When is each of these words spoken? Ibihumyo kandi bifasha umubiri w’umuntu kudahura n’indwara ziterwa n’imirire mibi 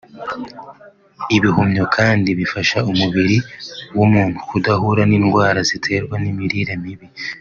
Ibihumyo 1.37 1.83
kandi 1.95 2.29
bifasha 2.39 2.77
umubiri 2.91 3.37
w’umuntu 3.97 4.37
kudahura 4.49 5.01
n’indwara 5.09 5.59
ziterwa 5.69 6.15
n’imirire 6.23 6.73
mibi 6.83 7.07